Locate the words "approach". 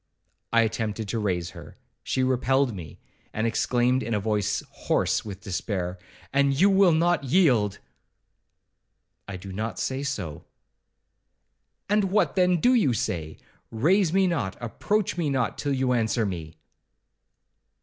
14.59-15.17